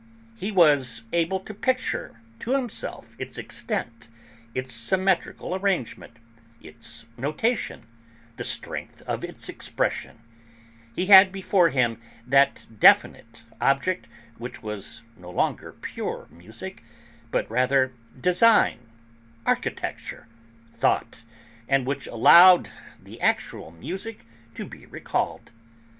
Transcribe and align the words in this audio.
He 0.35 0.51
was 0.51 1.03
able 1.13 1.39
to 1.41 1.53
picture 1.53 2.21
to 2.39 2.53
himself 2.55 3.15
its 3.19 3.37
extent, 3.37 4.07
its 4.55 4.73
symmetrical 4.73 5.53
arrangement, 5.53 6.13
its 6.59 7.05
notation, 7.17 7.81
the 8.35 8.43
strength 8.43 9.03
of 9.03 9.23
its 9.23 9.47
expression; 9.47 10.23
he 10.95 11.05
had 11.05 11.31
before 11.31 11.69
him 11.69 11.99
that 12.25 12.65
definite 12.79 13.43
object 13.61 14.07
which 14.39 14.63
was 14.63 15.03
no 15.15 15.29
longer 15.29 15.71
pure 15.71 16.25
music, 16.31 16.81
but 17.29 17.47
rather 17.47 17.93
design, 18.19 18.79
architecture, 19.45 20.27
thought, 20.73 21.21
and 21.69 21.85
which 21.85 22.07
allowed 22.07 22.71
the 22.99 23.21
actual 23.21 23.69
music 23.69 24.25
to 24.55 24.65
be 24.65 24.87
recalled. 24.87 25.51